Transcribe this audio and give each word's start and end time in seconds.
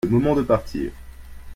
Le 0.03 0.09
moment 0.09 0.33
de 0.35 0.41
partir. 0.41 0.89